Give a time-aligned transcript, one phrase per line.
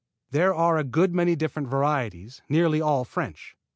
[0.31, 3.55] There are a good many different varieties, nearly all French.